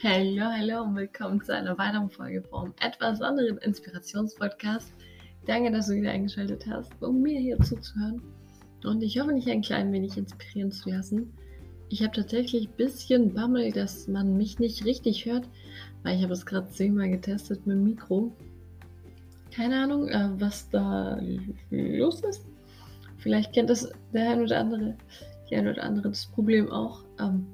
Hallo, 0.00 0.44
hallo 0.44 0.82
und 0.82 0.94
willkommen 0.94 1.42
zu 1.42 1.52
einer 1.52 1.76
weiteren 1.76 2.08
Folge 2.08 2.40
vom 2.40 2.72
etwas 2.80 3.20
anderen 3.20 3.58
Inspirationspodcast. 3.58 4.94
Danke, 5.44 5.72
dass 5.72 5.88
du 5.88 5.96
wieder 5.96 6.12
eingeschaltet 6.12 6.64
hast, 6.70 6.92
um 7.02 7.20
mir 7.20 7.40
hier 7.40 7.58
zuzuhören. 7.58 8.22
Und 8.84 9.02
ich 9.02 9.18
hoffe, 9.18 9.34
dich 9.34 9.50
ein 9.50 9.60
klein 9.60 9.92
wenig 9.92 10.16
inspirieren 10.16 10.70
zu 10.70 10.90
lassen. 10.90 11.32
Ich 11.88 12.00
habe 12.04 12.12
tatsächlich 12.14 12.68
ein 12.68 12.76
bisschen 12.76 13.34
Bammel, 13.34 13.72
dass 13.72 14.06
man 14.06 14.36
mich 14.36 14.60
nicht 14.60 14.84
richtig 14.84 15.26
hört, 15.26 15.48
weil 16.04 16.16
ich 16.16 16.22
habe 16.22 16.34
es 16.34 16.46
gerade 16.46 16.68
zehnmal 16.68 17.10
getestet 17.10 17.66
mit 17.66 17.74
dem 17.74 17.82
Mikro. 17.82 18.32
Keine 19.50 19.82
Ahnung, 19.82 20.06
äh, 20.06 20.28
was 20.38 20.70
da 20.70 21.20
los 21.70 22.20
ist. 22.20 22.46
Vielleicht 23.16 23.52
kennt 23.52 23.68
das 23.68 23.90
der 24.12 24.30
ein 24.30 24.42
oder 24.42 24.60
andere, 24.60 24.96
die 25.50 25.56
ein 25.56 25.66
oder 25.66 25.82
andere 25.82 26.10
das 26.10 26.26
Problem 26.26 26.70
auch. 26.70 27.02
Ähm, 27.18 27.48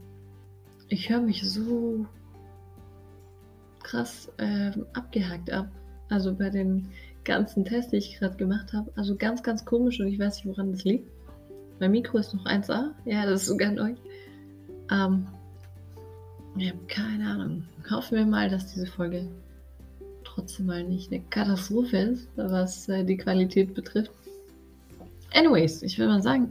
ich 0.90 1.08
höre 1.08 1.22
mich 1.22 1.42
so 1.42 2.06
krass 3.94 4.30
ähm, 4.38 4.86
abgehackt 4.92 5.52
ab. 5.52 5.68
Also 6.10 6.34
bei 6.34 6.50
den 6.50 6.88
ganzen 7.24 7.64
Tests, 7.64 7.90
die 7.90 7.98
ich 7.98 8.18
gerade 8.18 8.36
gemacht 8.36 8.72
habe. 8.72 8.90
Also 8.96 9.16
ganz, 9.16 9.42
ganz 9.42 9.64
komisch 9.64 10.00
und 10.00 10.08
ich 10.08 10.18
weiß 10.18 10.36
nicht, 10.36 10.46
woran 10.46 10.72
das 10.72 10.84
liegt. 10.84 11.08
Mein 11.80 11.92
Mikro 11.92 12.18
ist 12.18 12.34
noch 12.34 12.44
1A. 12.44 12.90
Ja, 13.04 13.24
das 13.24 13.42
ist 13.42 13.48
sogar 13.48 13.70
neu. 13.70 13.94
Ähm, 14.90 15.26
ich 16.56 16.70
habe 16.70 16.80
keine 16.88 17.28
Ahnung. 17.28 17.64
Hoffen 17.90 18.18
wir 18.18 18.26
mal, 18.26 18.48
dass 18.48 18.72
diese 18.72 18.86
Folge 18.86 19.28
trotzdem 20.24 20.66
mal 20.66 20.84
nicht 20.84 21.12
eine 21.12 21.22
Katastrophe 21.30 21.96
ist, 21.96 22.28
was 22.36 22.88
äh, 22.88 23.04
die 23.04 23.16
Qualität 23.16 23.74
betrifft. 23.74 24.12
Anyways, 25.32 25.82
ich 25.82 25.98
will 25.98 26.06
mal 26.06 26.22
sagen, 26.22 26.48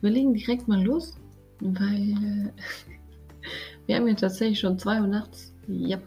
wir 0.00 0.10
legen 0.10 0.34
direkt 0.34 0.68
mal 0.68 0.82
los, 0.82 1.16
weil 1.60 2.12
äh, 2.12 2.50
wir 3.86 3.96
haben 3.96 4.08
ja 4.08 4.14
tatsächlich 4.14 4.60
schon 4.60 4.78
2 4.78 5.00
Uhr 5.00 5.06
nachts. 5.06 5.52
Yep. 5.68 6.02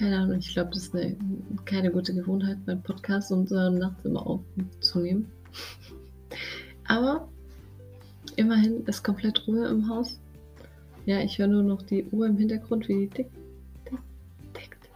Keine 0.00 0.18
Ahnung, 0.18 0.38
ich 0.38 0.54
glaube, 0.54 0.70
das 0.70 0.84
ist 0.84 0.94
eine, 0.94 1.14
keine 1.66 1.90
gute 1.90 2.14
Gewohnheit, 2.14 2.56
meinen 2.66 2.82
Podcast 2.82 3.30
und 3.32 3.52
äh, 3.52 3.68
nachts 3.68 4.02
immer 4.06 4.26
aufzunehmen. 4.26 5.30
Aber 6.88 7.28
immerhin 8.36 8.82
ist 8.86 9.04
komplett 9.04 9.46
Ruhe 9.46 9.68
im 9.68 9.86
Haus. 9.90 10.18
Ja, 11.04 11.20
ich 11.20 11.38
höre 11.38 11.48
nur 11.48 11.62
noch 11.62 11.82
die 11.82 12.06
Uhr 12.12 12.26
im 12.26 12.38
Hintergrund, 12.38 12.88
wie 12.88 13.00
die 13.00 13.08
tickt, 13.08 13.36
tickt, 13.84 14.02
tickt. 14.54 14.88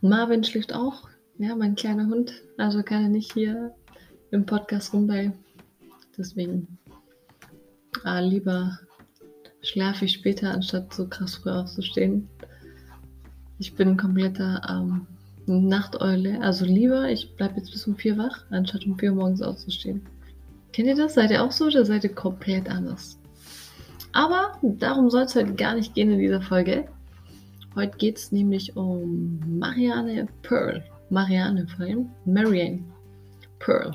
Marvin 0.00 0.44
schläft 0.44 0.72
auch. 0.72 1.08
Ja, 1.38 1.56
mein 1.56 1.74
kleiner 1.74 2.06
Hund. 2.06 2.32
Also 2.56 2.84
kann 2.84 3.02
er 3.02 3.08
nicht 3.08 3.32
hier 3.32 3.74
im 4.30 4.46
Podcast 4.46 4.92
rumbei. 4.92 5.32
Deswegen 6.16 6.78
ah, 8.04 8.20
lieber 8.20 8.78
schlafe 9.62 10.04
ich 10.04 10.12
später, 10.12 10.52
anstatt 10.52 10.94
so 10.94 11.08
krass 11.08 11.34
früh 11.34 11.50
aufzustehen. 11.50 12.28
Ich 13.58 13.74
bin 13.74 13.88
ein 13.88 13.96
kompletter 13.96 14.62
ähm, 14.68 15.06
Nachteule. 15.46 16.40
Also 16.42 16.64
lieber, 16.64 17.08
ich 17.10 17.34
bleibe 17.36 17.56
jetzt 17.56 17.72
bis 17.72 17.86
um 17.86 17.96
vier 17.96 18.16
wach, 18.16 18.44
anstatt 18.50 18.86
um 18.86 18.98
vier 18.98 19.12
morgens 19.12 19.42
aufzustehen. 19.42 20.02
Kennt 20.72 20.88
ihr 20.88 20.96
das? 20.96 21.14
Seid 21.14 21.30
ihr 21.30 21.42
auch 21.42 21.50
so 21.50 21.66
oder 21.66 21.84
seid 21.84 22.04
ihr 22.04 22.14
komplett 22.14 22.68
anders? 22.68 23.18
Aber 24.12 24.58
darum 24.62 25.10
soll 25.10 25.22
es 25.22 25.34
heute 25.34 25.54
gar 25.54 25.74
nicht 25.74 25.94
gehen 25.94 26.10
in 26.10 26.18
dieser 26.18 26.42
Folge. 26.42 26.86
Heute 27.74 27.96
geht 27.98 28.18
es 28.18 28.32
nämlich 28.32 28.76
um 28.76 29.40
Marianne 29.58 30.28
Pearl. 30.42 30.84
Marianne 31.10 31.66
vor 31.66 31.86
allem. 31.86 32.10
Marianne 32.24 32.84
Pearl. 33.58 33.94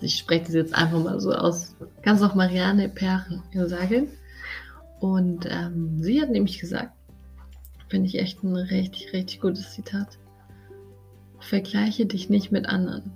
Ich 0.00 0.16
spreche 0.16 0.44
das 0.44 0.54
jetzt 0.54 0.74
einfach 0.74 1.02
mal 1.02 1.20
so 1.20 1.32
aus. 1.32 1.74
Kannst 2.02 2.22
auch 2.22 2.34
Marianne 2.34 2.88
Pearl 2.88 3.42
sagen. 3.52 4.08
Und 5.00 5.46
ähm, 5.50 6.02
sie 6.02 6.20
hat 6.20 6.30
nämlich 6.30 6.58
gesagt, 6.58 6.95
Finde 7.88 8.08
ich 8.08 8.18
echt 8.18 8.42
ein 8.42 8.56
richtig, 8.56 9.12
richtig 9.12 9.40
gutes 9.40 9.72
Zitat. 9.72 10.18
Vergleiche 11.38 12.06
dich 12.06 12.28
nicht 12.28 12.50
mit 12.50 12.66
anderen. 12.66 13.12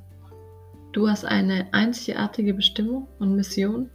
Du 0.93 1.09
hast 1.09 1.25
eine 1.25 1.73
einzigartige 1.73 2.55
Bestimmung 2.55 3.07
und 3.19 3.37
Mission, 3.37 3.91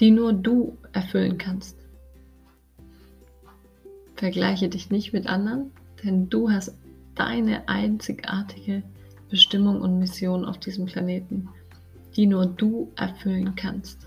die 0.00 0.10
nur 0.10 0.32
du 0.32 0.78
erfüllen 0.92 1.38
kannst. 1.38 1.76
Vergleiche 4.16 4.68
dich 4.68 4.90
nicht 4.90 5.12
mit 5.12 5.26
anderen, 5.26 5.70
denn 6.02 6.28
du 6.30 6.50
hast 6.50 6.76
deine 7.14 7.68
einzigartige 7.68 8.82
Bestimmung 9.28 9.80
und 9.80 9.98
Mission 9.98 10.44
auf 10.44 10.58
diesem 10.58 10.86
Planeten, 10.86 11.48
die 12.16 12.26
nur 12.26 12.46
du 12.46 12.92
erfüllen 12.96 13.54
kannst. 13.56 14.06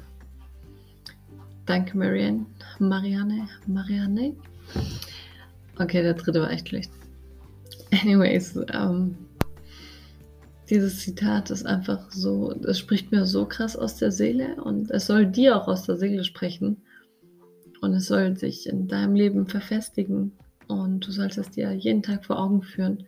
Danke, 1.66 1.98
Marianne. 1.98 2.46
Marianne. 2.80 3.50
Marianne. 3.68 4.34
Okay, 5.80 6.02
der 6.02 6.14
dritte 6.14 6.42
war 6.42 6.52
echt 6.52 6.70
schlecht. 6.70 6.92
Anyways, 7.92 8.60
ähm, 8.74 9.16
dieses 10.70 11.00
Zitat 11.00 11.50
ist 11.50 11.66
einfach 11.66 12.12
so, 12.12 12.52
es 12.52 12.80
spricht 12.80 13.12
mir 13.12 13.26
so 13.26 13.46
krass 13.46 13.78
aus 13.78 13.96
der 13.96 14.12
Seele 14.12 14.62
und 14.62 14.92
es 14.92 15.06
soll 15.06 15.26
dir 15.26 15.56
auch 15.56 15.68
aus 15.68 15.84
der 15.84 15.98
Seele 15.98 16.24
sprechen. 16.24 16.82
Und 17.82 17.94
es 17.94 18.08
soll 18.08 18.36
sich 18.36 18.68
in 18.68 18.88
deinem 18.88 19.16
Leben 19.16 19.48
verfestigen 19.48 20.32
und 20.68 21.06
du 21.06 21.12
sollst 21.12 21.38
es 21.38 21.52
dir 21.52 21.72
jeden 21.74 22.02
Tag 22.02 22.26
vor 22.26 22.40
Augen 22.40 22.64
führen, 22.64 23.06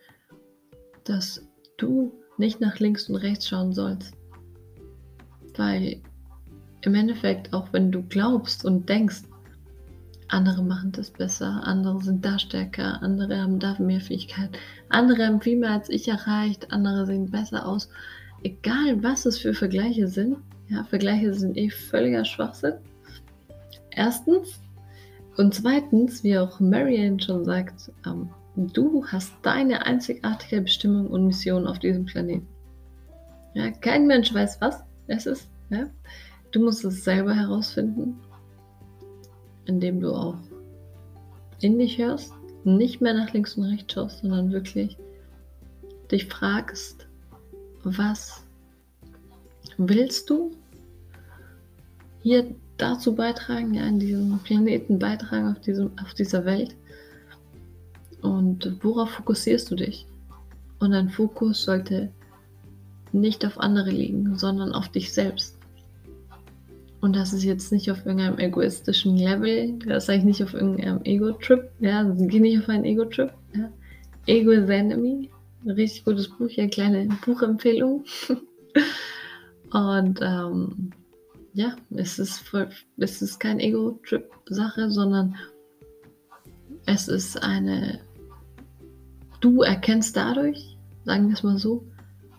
dass 1.03 1.43
du 1.77 2.13
nicht 2.37 2.61
nach 2.61 2.79
links 2.79 3.09
und 3.09 3.15
rechts 3.15 3.47
schauen 3.47 3.73
sollst. 3.73 4.13
Weil 5.57 6.01
im 6.81 6.95
Endeffekt, 6.95 7.51
auch 7.51 7.73
wenn 7.73 7.91
du 7.91 8.03
glaubst 8.03 8.63
und 8.63 8.87
denkst, 8.87 9.23
andere 10.29 10.63
machen 10.63 10.91
das 10.91 11.11
besser, 11.11 11.61
andere 11.63 12.01
sind 12.01 12.23
da 12.23 12.39
stärker, 12.39 13.01
andere 13.01 13.41
haben 13.41 13.59
da 13.59 13.75
mehr 13.79 13.99
Fähigkeit, 13.99 14.51
andere 14.87 15.25
haben 15.25 15.41
viel 15.41 15.57
mehr 15.57 15.71
als 15.71 15.89
ich 15.89 16.07
erreicht, 16.07 16.71
andere 16.71 17.05
sehen 17.05 17.31
besser 17.31 17.67
aus. 17.67 17.89
Egal 18.43 19.03
was 19.03 19.25
es 19.25 19.39
für 19.39 19.53
Vergleiche 19.53 20.07
sind, 20.07 20.37
ja, 20.69 20.83
Vergleiche 20.83 21.33
sind 21.33 21.57
eh 21.57 21.69
völliger 21.69 22.25
Schwachsinn. 22.25 22.75
Erstens. 23.91 24.59
Und 25.35 25.53
zweitens, 25.55 26.23
wie 26.23 26.37
auch 26.37 26.59
Marianne 26.59 27.19
schon 27.19 27.45
sagt, 27.45 27.91
ähm, 28.05 28.29
du 28.55 29.05
hast 29.07 29.33
deine 29.41 29.85
einzigartige 29.85 30.61
Bestimmung 30.61 31.07
und 31.07 31.25
Mission 31.25 31.65
auf 31.65 31.79
diesem 31.79 32.05
Planeten. 32.05 32.47
Ja, 33.53 33.71
kein 33.71 34.05
Mensch 34.05 34.33
weiß, 34.33 34.61
was 34.61 34.83
es 35.07 35.25
ist. 35.25 35.49
Ja? 35.69 35.87
Du 36.51 36.63
musst 36.63 36.83
es 36.85 37.03
selber 37.03 37.33
herausfinden 37.33 38.19
indem 39.69 40.01
du 40.01 40.11
auch 40.11 40.35
in 41.61 41.77
dich 41.77 41.97
hörst, 41.97 42.33
nicht 42.63 43.01
mehr 43.01 43.13
nach 43.13 43.31
links 43.33 43.55
und 43.55 43.65
rechts 43.65 43.93
schaust, 43.93 44.21
sondern 44.21 44.51
wirklich 44.51 44.97
dich 46.11 46.25
fragst, 46.25 47.07
was 47.83 48.43
willst 49.77 50.29
du 50.29 50.51
hier 52.21 52.53
dazu 52.77 53.15
beitragen, 53.15 53.75
ja, 53.75 53.85
in 53.85 53.99
diesem 53.99 54.39
Planeten 54.39 54.99
beitragen, 54.99 55.51
auf, 55.51 55.59
diesem, 55.61 55.91
auf 56.01 56.13
dieser 56.13 56.43
Welt? 56.45 56.75
Und 58.21 58.77
worauf 58.81 59.11
fokussierst 59.11 59.69
du 59.71 59.75
dich? 59.75 60.07
Und 60.79 60.91
dein 60.91 61.09
Fokus 61.09 61.63
sollte 61.63 62.11
nicht 63.11 63.45
auf 63.45 63.59
andere 63.59 63.91
liegen, 63.91 64.35
sondern 64.37 64.73
auf 64.73 64.89
dich 64.89 65.13
selbst. 65.13 65.58
Und 67.01 67.15
das 67.15 67.31
ist 67.31 67.43
jetzt 67.43 67.71
nicht 67.71 67.89
auf 67.91 68.05
irgendeinem 68.05 68.39
egoistischen 68.39 69.15
Level, 69.15 69.79
das 69.85 70.07
sage 70.07 70.19
ich 70.19 70.25
nicht 70.25 70.43
auf 70.43 70.53
irgendeinem 70.53 71.01
Ego-Trip, 71.03 71.69
ja, 71.79 71.99
also 71.99 72.27
geh 72.27 72.39
nicht 72.39 72.59
auf 72.59 72.67
einen 72.67 72.83
Ego-Trip. 72.83 73.31
Ja. 73.55 73.71
Ego 74.25 74.51
is 74.51 74.69
Enemy, 74.69 75.29
ein 75.63 75.71
richtig 75.71 76.03
gutes 76.03 76.27
Buch, 76.27 76.49
ja, 76.49 76.67
kleine 76.67 77.07
Buchempfehlung. 77.25 78.03
Und 79.71 80.19
ähm, 80.21 80.91
ja, 81.53 81.75
es 81.91 82.19
ist, 82.19 82.39
voll, 82.39 82.69
es 82.97 83.21
ist 83.21 83.39
kein 83.39 83.59
Ego-Trip-Sache, 83.59 84.91
sondern 84.91 85.35
es 86.85 87.07
ist 87.07 87.41
eine, 87.41 87.99
du 89.39 89.61
erkennst 89.61 90.17
dadurch, 90.17 90.77
sagen 91.05 91.27
wir 91.27 91.33
es 91.33 91.43
mal 91.43 91.57
so, 91.57 91.85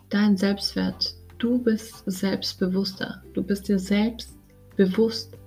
deinen 0.09 0.37
Selbstwert. 0.37 1.15
Du 1.39 1.57
bist 1.57 2.03
selbstbewusster. 2.05 3.23
Du 3.33 3.41
bist 3.41 3.67
dir 3.67 3.79
selbst 3.79 4.37
bewusst, 4.75 5.37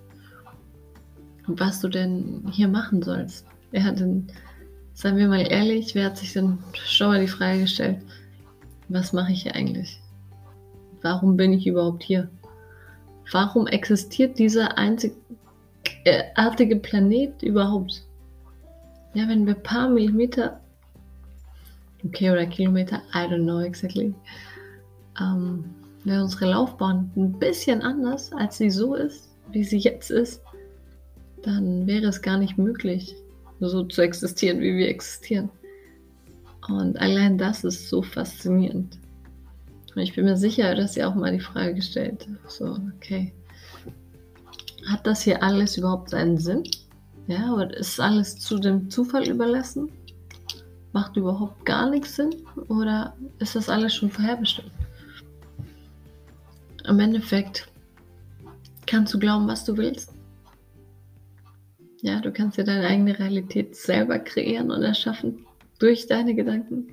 was 1.47 1.79
du 1.81 1.89
denn 1.89 2.43
hier 2.51 2.67
machen 2.67 3.01
sollst. 3.01 3.45
Wer 3.71 3.83
hat 3.83 3.99
denn, 3.99 4.27
seien 4.93 5.17
wir 5.17 5.27
mal 5.27 5.45
ehrlich, 5.47 5.95
wer 5.95 6.05
hat 6.05 6.17
sich 6.17 6.33
denn 6.33 6.57
schon 6.73 7.07
mal 7.07 7.21
die 7.21 7.27
Frage 7.27 7.61
gestellt, 7.61 7.99
was 8.89 9.13
mache 9.13 9.31
ich 9.31 9.43
hier 9.43 9.55
eigentlich? 9.55 9.99
Warum 11.01 11.37
bin 11.37 11.53
ich 11.53 11.67
überhaupt 11.67 12.03
hier? 12.03 12.29
Warum 13.31 13.67
existiert 13.67 14.37
dieser 14.37 14.77
einzigartige 14.77 15.15
Planet 16.77 17.41
überhaupt? 17.43 18.03
Ja, 19.13 19.27
wenn 19.27 19.45
wir 19.45 19.55
ein 19.55 19.63
paar 19.63 19.89
Millimeter, 19.89 20.59
okay, 22.03 22.31
oder 22.31 22.45
Kilometer, 22.45 23.01
I 23.13 23.19
don't 23.19 23.43
know 23.43 23.61
exactly, 23.61 24.13
ähm, 25.19 25.65
wäre 26.05 26.23
unsere 26.23 26.51
Laufbahn 26.51 27.11
ein 27.15 27.33
bisschen 27.33 27.81
anders, 27.81 28.31
als 28.31 28.57
sie 28.57 28.69
so 28.69 28.95
ist, 28.95 29.35
wie 29.51 29.63
sie 29.63 29.79
jetzt 29.79 30.11
ist, 30.11 30.41
dann 31.43 31.85
wäre 31.87 32.07
es 32.07 32.21
gar 32.21 32.37
nicht 32.37 32.57
möglich, 32.57 33.15
so 33.59 33.83
zu 33.83 34.01
existieren, 34.01 34.61
wie 34.61 34.77
wir 34.77 34.87
existieren. 34.87 35.49
Und 36.67 36.99
allein 36.99 37.37
das 37.37 37.63
ist 37.63 37.89
so 37.89 38.01
faszinierend. 38.01 38.97
Und 39.95 40.01
ich 40.01 40.15
bin 40.15 40.25
mir 40.25 40.37
sicher, 40.37 40.75
dass 40.75 40.97
ihr 40.97 41.07
auch 41.07 41.15
mal 41.15 41.31
die 41.31 41.39
Frage 41.39 41.75
gestellt 41.75 42.27
so, 42.47 42.77
okay, 42.97 43.33
hat 44.87 45.05
das 45.07 45.21
hier 45.21 45.41
alles 45.41 45.77
überhaupt 45.77 46.09
seinen 46.09 46.37
Sinn? 46.37 46.63
Ja, 47.27 47.53
oder 47.53 47.75
ist 47.75 47.99
alles 47.99 48.37
zu 48.37 48.59
dem 48.59 48.89
Zufall 48.89 49.27
überlassen? 49.27 49.89
Macht 50.93 51.17
überhaupt 51.17 51.65
gar 51.65 51.89
nichts 51.89 52.15
Sinn? 52.15 52.35
Oder 52.67 53.15
ist 53.39 53.55
das 53.55 53.69
alles 53.69 53.95
schon 53.95 54.11
vorherbestimmt? 54.11 54.71
Im 56.87 56.99
Endeffekt 56.99 57.67
kannst 58.85 59.13
du 59.13 59.19
glauben, 59.19 59.47
was 59.47 59.65
du 59.65 59.77
willst. 59.77 60.13
Ja, 62.01 62.19
du 62.19 62.31
kannst 62.31 62.57
dir 62.57 62.63
deine 62.63 62.87
eigene 62.87 63.17
Realität 63.17 63.75
selber 63.75 64.19
kreieren 64.19 64.69
und 64.69 64.83
erschaffen 64.83 65.45
durch 65.79 66.07
deine 66.07 66.35
Gedanken. 66.35 66.87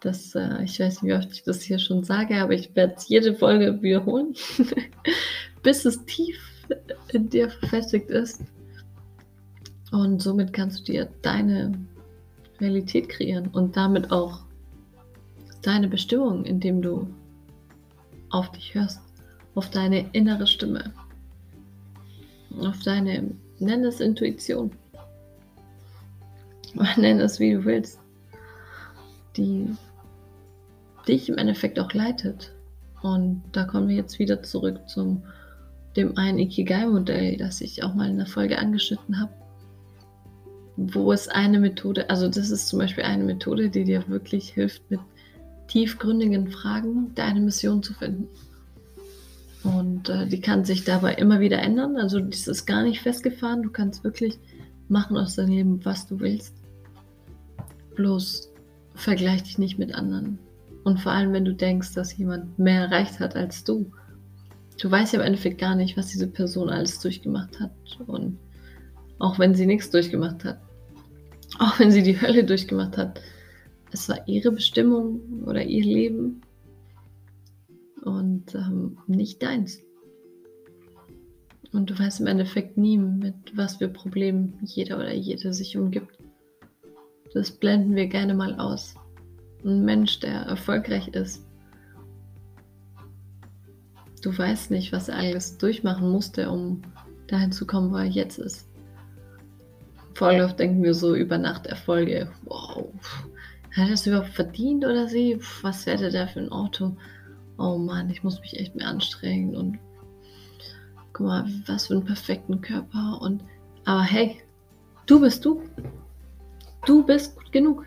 Das, 0.00 0.34
äh, 0.34 0.62
ich 0.64 0.80
weiß 0.80 1.02
nicht, 1.02 1.12
wie 1.12 1.16
oft 1.16 1.32
ich 1.32 1.42
das 1.42 1.62
hier 1.62 1.78
schon 1.78 2.04
sage, 2.04 2.36
aber 2.36 2.52
ich 2.52 2.74
werde 2.74 2.94
jede 3.06 3.34
Folge 3.34 3.82
wiederholen, 3.82 4.34
bis 5.62 5.84
es 5.84 6.04
tief 6.06 6.38
in 7.12 7.28
dir 7.28 7.50
verfestigt 7.50 8.08
ist. 8.10 8.42
Und 9.92 10.22
somit 10.22 10.52
kannst 10.52 10.80
du 10.80 10.92
dir 10.92 11.08
deine 11.22 11.72
Realität 12.60 13.08
kreieren 13.08 13.48
und 13.48 13.76
damit 13.76 14.10
auch 14.10 14.44
deine 15.62 15.88
Bestimmung, 15.88 16.44
indem 16.44 16.82
du 16.82 17.08
auf 18.30 18.50
dich 18.52 18.74
hörst, 18.74 19.00
auf 19.56 19.70
deine 19.70 20.08
innere 20.12 20.46
Stimme, 20.46 20.92
auf 22.60 22.78
deine, 22.84 23.30
nenn 23.58 23.84
es 23.84 24.00
Intuition, 24.00 24.70
nenn 26.96 27.18
es 27.18 27.40
wie 27.40 27.54
du 27.54 27.64
willst, 27.64 27.98
die 29.36 29.74
dich 31.08 31.28
im 31.28 31.38
Endeffekt 31.38 31.80
auch 31.80 31.92
leitet. 31.92 32.52
Und 33.02 33.42
da 33.52 33.64
kommen 33.64 33.88
wir 33.88 33.96
jetzt 33.96 34.18
wieder 34.18 34.42
zurück 34.42 34.88
zum 34.88 35.22
dem 35.96 36.18
einen 36.18 36.38
Ikigai-Modell, 36.38 37.38
das 37.38 37.60
ich 37.62 37.82
auch 37.82 37.94
mal 37.94 38.10
in 38.10 38.18
der 38.18 38.26
Folge 38.26 38.58
angeschnitten 38.58 39.18
habe, 39.18 39.32
wo 40.76 41.12
es 41.12 41.28
eine 41.28 41.58
Methode, 41.58 42.10
also 42.10 42.28
das 42.28 42.50
ist 42.50 42.68
zum 42.68 42.80
Beispiel 42.80 43.04
eine 43.04 43.24
Methode, 43.24 43.70
die 43.70 43.84
dir 43.84 44.06
wirklich 44.08 44.50
hilft, 44.50 44.90
mit 44.90 45.00
tiefgründigen 45.68 46.48
Fragen 46.48 47.14
deine 47.14 47.40
Mission 47.40 47.82
zu 47.82 47.94
finden. 47.94 48.28
Und 49.66 50.08
äh, 50.08 50.26
die 50.26 50.40
kann 50.40 50.64
sich 50.64 50.84
dabei 50.84 51.14
immer 51.14 51.40
wieder 51.40 51.58
ändern. 51.58 51.96
Also 51.96 52.20
das 52.20 52.46
ist 52.46 52.66
gar 52.66 52.82
nicht 52.82 53.00
festgefahren. 53.00 53.62
Du 53.62 53.70
kannst 53.70 54.04
wirklich 54.04 54.38
machen 54.88 55.16
aus 55.16 55.34
deinem 55.34 55.50
Leben, 55.50 55.84
was 55.84 56.06
du 56.06 56.20
willst. 56.20 56.54
Bloß 57.96 58.52
vergleich 58.94 59.42
dich 59.42 59.58
nicht 59.58 59.78
mit 59.78 59.94
anderen. 59.94 60.38
Und 60.84 61.00
vor 61.00 61.12
allem, 61.12 61.32
wenn 61.32 61.44
du 61.44 61.52
denkst, 61.52 61.94
dass 61.94 62.16
jemand 62.16 62.58
mehr 62.58 62.82
erreicht 62.82 63.18
hat 63.18 63.34
als 63.34 63.64
du. 63.64 63.90
Du 64.80 64.90
weißt 64.90 65.14
ja 65.14 65.20
im 65.20 65.26
Endeffekt 65.26 65.58
gar 65.58 65.74
nicht, 65.74 65.96
was 65.96 66.08
diese 66.08 66.28
Person 66.28 66.68
alles 66.68 67.00
durchgemacht 67.00 67.58
hat. 67.58 67.72
Und 68.06 68.38
auch 69.18 69.38
wenn 69.38 69.54
sie 69.54 69.66
nichts 69.66 69.90
durchgemacht 69.90 70.44
hat, 70.44 70.60
auch 71.58 71.78
wenn 71.80 71.90
sie 71.90 72.02
die 72.02 72.20
Hölle 72.20 72.44
durchgemacht 72.44 72.96
hat, 72.96 73.20
es 73.90 74.08
war 74.08 74.28
ihre 74.28 74.52
Bestimmung 74.52 75.20
oder 75.44 75.64
ihr 75.64 75.82
Leben 75.82 76.42
und 78.02 78.54
ähm, 78.54 78.98
nicht 79.06 79.42
deins. 79.42 79.80
Und 81.72 81.90
du 81.90 81.98
weißt 81.98 82.20
im 82.20 82.26
Endeffekt 82.26 82.76
nie, 82.76 82.96
mit 82.96 83.34
was 83.54 83.76
für 83.76 83.88
Problemen 83.88 84.58
jeder 84.62 84.96
oder 84.96 85.12
jede 85.12 85.52
sich 85.52 85.76
umgibt. 85.76 86.18
Das 87.34 87.50
blenden 87.50 87.94
wir 87.94 88.06
gerne 88.06 88.34
mal 88.34 88.58
aus. 88.58 88.94
Ein 89.64 89.84
Mensch, 89.84 90.20
der 90.20 90.42
erfolgreich 90.42 91.08
ist, 91.08 91.44
du 94.22 94.36
weißt 94.36 94.70
nicht, 94.70 94.92
was 94.92 95.08
er 95.08 95.18
alles 95.18 95.58
durchmachen 95.58 96.10
musste, 96.10 96.50
um 96.50 96.82
dahin 97.26 97.52
zu 97.52 97.66
kommen, 97.66 97.92
wo 97.92 97.96
er 97.96 98.04
jetzt 98.04 98.38
ist. 98.38 98.68
Voll 100.14 100.40
oft 100.40 100.58
denken 100.58 100.82
wir 100.82 100.94
so 100.94 101.14
über 101.14 101.36
Nacht 101.36 101.66
Erfolge. 101.66 102.30
Wow, 102.44 102.88
hat 103.72 103.88
er 103.88 103.94
es 103.94 104.06
überhaupt 104.06 104.30
verdient 104.30 104.84
oder 104.84 105.08
sie? 105.08 105.38
Was 105.60 105.84
wäre 105.84 106.10
der 106.10 106.28
für 106.28 106.40
ein 106.40 106.50
Auto? 106.50 106.96
Oh 107.58 107.78
Mann, 107.78 108.10
ich 108.10 108.22
muss 108.22 108.40
mich 108.40 108.58
echt 108.58 108.74
mehr 108.74 108.88
anstrengen 108.88 109.56
und 109.56 109.78
guck 111.12 111.26
mal, 111.26 111.44
was 111.66 111.86
für 111.86 111.94
einen 111.94 112.04
perfekten 112.04 112.60
Körper 112.60 113.20
und 113.20 113.42
aber 113.84 114.02
hey, 114.02 114.38
du 115.06 115.20
bist 115.20 115.44
du. 115.44 115.62
Du 116.84 117.04
bist 117.04 117.36
gut 117.36 117.52
genug. 117.52 117.86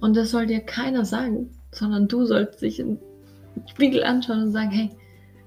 Und 0.00 0.16
das 0.16 0.30
soll 0.30 0.46
dir 0.46 0.60
keiner 0.60 1.04
sagen, 1.04 1.50
sondern 1.70 2.08
du 2.08 2.24
sollst 2.24 2.62
dich 2.62 2.80
im 2.80 2.98
Spiegel 3.66 4.02
anschauen 4.02 4.44
und 4.44 4.52
sagen, 4.52 4.70
hey, 4.70 4.90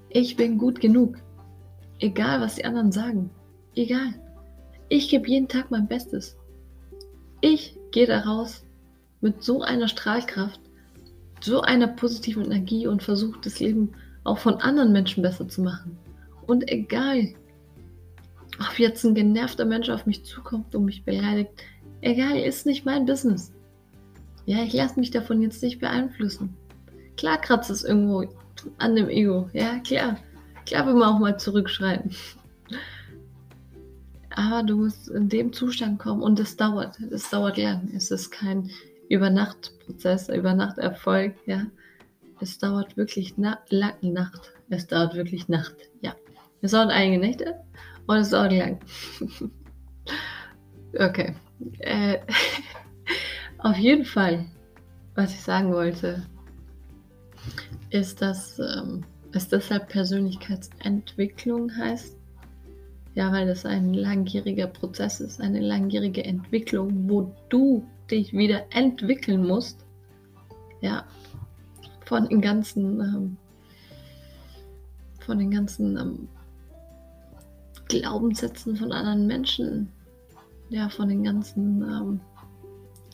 ich 0.08 0.36
bin 0.36 0.58
gut 0.58 0.80
genug. 0.80 1.18
Egal, 1.98 2.40
was 2.40 2.54
die 2.54 2.64
anderen 2.64 2.92
sagen. 2.92 3.30
Egal. 3.74 4.14
Ich 4.88 5.08
gebe 5.08 5.28
jeden 5.28 5.48
Tag 5.48 5.70
mein 5.70 5.88
Bestes. 5.88 6.36
Ich 7.40 7.76
gehe 7.90 8.06
da 8.06 8.20
raus 8.20 8.64
mit 9.20 9.42
so 9.42 9.62
einer 9.62 9.88
Strahlkraft 9.88 10.60
so 11.40 11.60
einer 11.60 11.88
positiven 11.88 12.44
Energie 12.44 12.86
und 12.86 13.02
versucht 13.02 13.46
das 13.46 13.60
Leben 13.60 13.92
auch 14.24 14.38
von 14.38 14.54
anderen 14.56 14.92
Menschen 14.92 15.22
besser 15.22 15.48
zu 15.48 15.62
machen. 15.62 15.98
Und 16.46 16.70
egal, 16.70 17.34
ob 18.58 18.78
jetzt 18.78 19.04
ein 19.04 19.14
genervter 19.14 19.64
Mensch 19.64 19.88
auf 19.88 20.06
mich 20.06 20.24
zukommt 20.24 20.74
und 20.74 20.84
mich 20.84 21.04
beleidigt, 21.04 21.50
egal, 22.00 22.38
ist 22.38 22.66
nicht 22.66 22.84
mein 22.84 23.06
Business. 23.06 23.52
Ja, 24.46 24.62
ich 24.62 24.72
lasse 24.72 24.98
mich 24.98 25.10
davon 25.10 25.42
jetzt 25.42 25.62
nicht 25.62 25.80
beeinflussen. 25.80 26.54
Klar 27.16 27.40
kratzt 27.40 27.70
es 27.70 27.84
irgendwo 27.84 28.26
an 28.78 28.94
dem 28.94 29.08
Ego. 29.08 29.50
Ja, 29.52 29.78
klar. 29.80 30.18
Klar 30.66 30.86
will 30.86 30.94
man 30.94 31.14
auch 31.14 31.18
mal 31.18 31.38
zurückschreien. 31.38 32.10
Aber 34.30 34.62
du 34.62 34.76
musst 34.76 35.08
in 35.08 35.28
dem 35.28 35.52
Zustand 35.52 35.98
kommen 35.98 36.22
und 36.22 36.38
es 36.38 36.56
dauert. 36.56 36.98
Es 37.10 37.30
dauert 37.30 37.56
lang. 37.56 37.90
Es 37.94 38.10
ist 38.10 38.30
kein 38.30 38.70
Übernachtprozess, 39.08 40.28
Übernachterfolg, 40.28 41.34
ja. 41.46 41.66
Es 42.40 42.58
dauert 42.58 42.96
wirklich 42.96 43.34
na 43.38 43.58
lange 43.70 44.12
Nacht. 44.12 44.52
Es 44.68 44.86
dauert 44.86 45.14
wirklich 45.14 45.48
Nacht, 45.48 45.76
ja. 46.00 46.14
Es 46.60 46.72
dauert 46.72 46.90
einige 46.90 47.18
Nächte 47.18 47.54
und 48.06 48.16
es 48.16 48.30
dauert 48.30 48.52
lang. 48.52 48.80
okay. 50.98 51.34
Äh, 51.78 52.18
auf 53.58 53.76
jeden 53.76 54.04
Fall, 54.04 54.46
was 55.14 55.32
ich 55.32 55.40
sagen 55.40 55.72
wollte, 55.72 56.26
ist, 57.90 58.20
dass 58.20 58.58
ähm, 58.58 59.04
es 59.32 59.48
deshalb 59.48 59.88
Persönlichkeitsentwicklung 59.88 61.74
heißt. 61.76 62.16
Ja, 63.14 63.32
weil 63.32 63.46
das 63.46 63.64
ein 63.64 63.94
langjähriger 63.94 64.66
Prozess 64.66 65.20
ist, 65.20 65.40
eine 65.40 65.60
langjährige 65.60 66.22
Entwicklung, 66.22 67.08
wo 67.08 67.34
du 67.48 67.86
dich 68.10 68.32
wieder 68.32 68.64
entwickeln 68.70 69.46
musst, 69.46 69.84
ja, 70.80 71.04
von 72.04 72.28
den 72.28 72.40
ganzen, 72.40 73.00
ähm, 73.00 73.36
von 75.20 75.38
den 75.38 75.50
ganzen 75.50 75.96
ähm, 75.96 76.28
Glaubenssätzen 77.88 78.76
von 78.76 78.92
anderen 78.92 79.26
Menschen, 79.26 79.90
ja, 80.68 80.88
von 80.88 81.08
den 81.08 81.24
ganzen 81.24 81.82
ähm, 81.82 82.20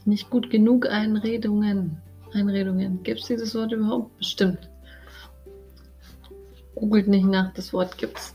nicht 0.04 0.30
gut 0.30 0.50
genug 0.50 0.86
Einredungen. 0.86 1.98
Einredungen. 2.32 3.02
Gibt 3.02 3.20
es 3.20 3.26
dieses 3.26 3.54
Wort 3.54 3.72
überhaupt? 3.72 4.16
Bestimmt. 4.18 4.70
Googelt 6.74 7.08
nicht 7.08 7.26
nach, 7.26 7.52
das 7.52 7.72
Wort 7.72 7.98
gibt's. 7.98 8.34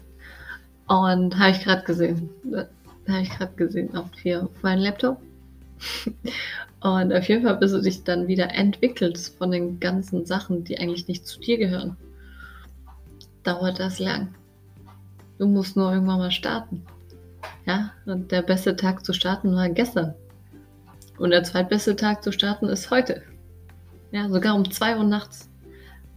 Und 0.87 1.37
habe 1.37 1.51
ich 1.51 1.63
gerade 1.63 1.83
gesehen. 1.83 2.29
Habe 3.07 3.21
ich 3.21 3.29
gerade 3.29 3.53
gesehen 3.55 3.95
auf 3.95 4.09
hier 4.21 4.43
auf 4.43 4.63
meinem 4.63 4.83
Laptop. 4.83 5.19
Und 6.81 7.12
auf 7.13 7.27
jeden 7.27 7.43
Fall, 7.43 7.57
bis 7.57 7.72
du 7.72 7.81
dich 7.81 8.03
dann 8.03 8.27
wieder 8.27 8.53
entwickelst 8.53 9.38
von 9.38 9.51
den 9.51 9.79
ganzen 9.79 10.25
Sachen, 10.25 10.63
die 10.63 10.79
eigentlich 10.79 11.07
nicht 11.07 11.25
zu 11.25 11.39
dir 11.39 11.57
gehören, 11.57 11.98
dauert 13.43 13.79
das 13.79 14.00
lang. 14.00 14.36
Du 15.38 15.48
musst 15.48 15.75
nur 15.75 15.91
irgendwann 15.91 16.19
mal 16.19 16.31
starten. 16.31 16.84
Ja, 17.65 17.91
und 18.05 18.31
der 18.31 18.41
beste 18.41 18.75
Tag 18.75 19.05
zu 19.05 19.13
starten 19.13 19.55
war 19.55 19.69
gestern. 19.69 20.13
Und 21.17 21.31
der 21.31 21.43
zweitbeste 21.43 21.96
Tag 21.96 22.24
zu 22.24 22.31
starten 22.31 22.67
ist 22.67 22.91
heute. 22.91 23.24
Ja, 24.12 24.29
sogar 24.29 24.55
um 24.55 24.69
2 24.69 24.98
Uhr 24.98 25.03
nachts. 25.03 25.50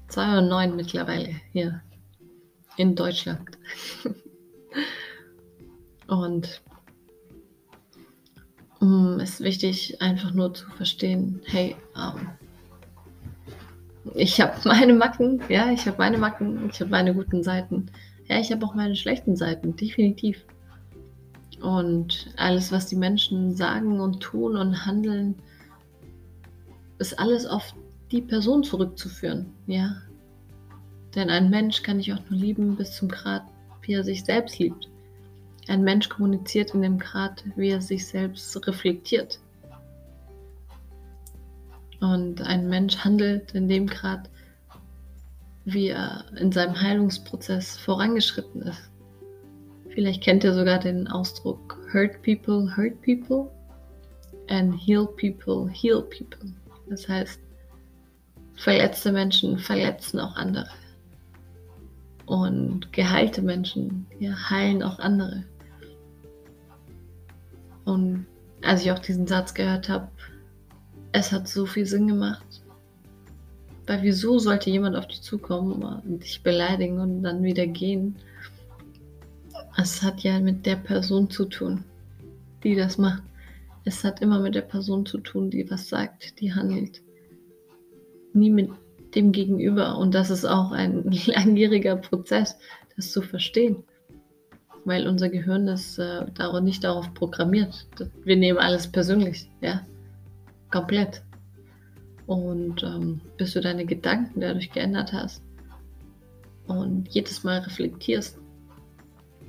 2 0.08 0.36
Uhr 0.36 0.42
9 0.42 0.76
mittlerweile 0.76 1.34
hier 1.52 1.82
in 2.76 2.94
Deutschland. 2.94 3.58
und 6.06 6.62
ist 9.20 9.40
wichtig, 9.40 10.00
einfach 10.00 10.32
nur 10.32 10.54
zu 10.54 10.68
verstehen, 10.70 11.40
hey, 11.44 11.76
ähm, 11.96 12.28
ich 14.14 14.40
habe 14.40 14.54
meine 14.64 14.94
Macken, 14.94 15.40
ja, 15.48 15.70
ich 15.70 15.86
habe 15.86 15.98
meine 15.98 16.18
Macken, 16.18 16.68
ich 16.70 16.80
habe 16.80 16.90
meine 16.90 17.14
guten 17.14 17.42
Seiten. 17.42 17.90
Ja, 18.28 18.38
ich 18.38 18.50
habe 18.52 18.64
auch 18.64 18.74
meine 18.74 18.96
schlechten 18.96 19.36
Seiten, 19.36 19.76
definitiv. 19.76 20.44
Und 21.60 22.32
alles, 22.36 22.72
was 22.72 22.86
die 22.86 22.96
Menschen 22.96 23.54
sagen 23.54 24.00
und 24.00 24.20
tun 24.20 24.56
und 24.56 24.86
handeln, 24.86 25.34
ist 26.98 27.18
alles 27.18 27.46
auf 27.46 27.74
die 28.10 28.22
Person 28.22 28.62
zurückzuführen, 28.62 29.46
ja. 29.66 29.96
Denn 31.14 31.28
ein 31.28 31.50
Mensch 31.50 31.82
kann 31.82 31.98
ich 31.98 32.12
auch 32.12 32.30
nur 32.30 32.38
lieben 32.38 32.76
bis 32.76 32.92
zum 32.92 33.08
Grad, 33.08 33.42
wie 33.82 33.94
er 33.94 34.04
sich 34.04 34.24
selbst 34.24 34.58
liebt. 34.58 34.89
Ein 35.70 35.84
Mensch 35.84 36.08
kommuniziert 36.08 36.74
in 36.74 36.82
dem 36.82 36.98
Grad, 36.98 37.44
wie 37.54 37.68
er 37.68 37.80
sich 37.80 38.04
selbst 38.04 38.66
reflektiert. 38.66 39.38
Und 42.00 42.42
ein 42.42 42.68
Mensch 42.68 42.96
handelt 42.96 43.52
in 43.52 43.68
dem 43.68 43.86
Grad, 43.86 44.28
wie 45.64 45.90
er 45.90 46.24
in 46.36 46.50
seinem 46.50 46.80
Heilungsprozess 46.80 47.76
vorangeschritten 47.76 48.62
ist. 48.62 48.90
Vielleicht 49.90 50.24
kennt 50.24 50.42
ihr 50.42 50.54
sogar 50.54 50.80
den 50.80 51.06
Ausdruck 51.06 51.78
Hurt 51.92 52.20
People, 52.22 52.76
Hurt 52.76 53.00
People 53.02 53.48
and 54.48 54.74
Heal 54.74 55.06
People, 55.06 55.70
Heal 55.70 56.02
People. 56.02 56.52
Das 56.88 57.08
heißt, 57.08 57.38
verletzte 58.56 59.12
Menschen 59.12 59.56
verletzen 59.56 60.18
auch 60.18 60.34
andere. 60.34 60.66
Und 62.26 62.92
geheilte 62.92 63.40
Menschen 63.40 64.08
ja, 64.18 64.32
heilen 64.50 64.82
auch 64.82 64.98
andere. 64.98 65.44
Und 67.84 68.26
als 68.62 68.82
ich 68.82 68.92
auch 68.92 68.98
diesen 68.98 69.26
Satz 69.26 69.54
gehört 69.54 69.88
habe, 69.88 70.08
es 71.12 71.32
hat 71.32 71.48
so 71.48 71.66
viel 71.66 71.86
Sinn 71.86 72.06
gemacht. 72.06 72.62
Weil 73.86 74.02
wieso 74.02 74.38
sollte 74.38 74.70
jemand 74.70 74.96
auf 74.96 75.08
dich 75.08 75.22
zukommen 75.22 75.82
und 75.82 76.22
dich 76.22 76.42
beleidigen 76.42 77.00
und 77.00 77.22
dann 77.22 77.42
wieder 77.42 77.66
gehen? 77.66 78.16
Es 79.76 80.02
hat 80.02 80.20
ja 80.20 80.38
mit 80.40 80.66
der 80.66 80.76
Person 80.76 81.30
zu 81.30 81.46
tun, 81.46 81.84
die 82.62 82.76
das 82.76 82.98
macht. 82.98 83.22
Es 83.84 84.04
hat 84.04 84.20
immer 84.20 84.40
mit 84.40 84.54
der 84.54 84.62
Person 84.62 85.06
zu 85.06 85.18
tun, 85.18 85.50
die 85.50 85.68
was 85.70 85.88
sagt, 85.88 86.38
die 86.40 86.52
handelt. 86.52 87.02
Nie 88.32 88.50
mit 88.50 88.70
dem 89.14 89.32
Gegenüber. 89.32 89.98
Und 89.98 90.14
das 90.14 90.30
ist 90.30 90.44
auch 90.44 90.70
ein 90.70 91.10
langwieriger 91.26 91.96
Prozess, 91.96 92.56
das 92.94 93.10
zu 93.10 93.22
verstehen. 93.22 93.82
Weil 94.90 95.06
unser 95.06 95.28
Gehirn 95.28 95.68
ist 95.68 96.00
äh, 96.00 96.26
nicht 96.62 96.82
darauf 96.82 97.14
programmiert. 97.14 97.86
Wir 98.24 98.34
nehmen 98.34 98.58
alles 98.58 98.88
persönlich, 98.88 99.48
ja. 99.60 99.86
Komplett. 100.72 101.22
Und 102.26 102.82
ähm, 102.82 103.20
bis 103.36 103.52
du 103.52 103.60
deine 103.60 103.86
Gedanken 103.86 104.40
dadurch 104.40 104.72
geändert 104.72 105.12
hast 105.12 105.44
und 106.66 107.06
jedes 107.10 107.44
Mal 107.44 107.58
reflektierst, 107.58 108.36